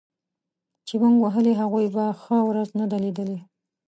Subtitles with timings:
[0.87, 3.39] چي موږ وهلي هغوی بیا ښه ورځ نه ده لیدلې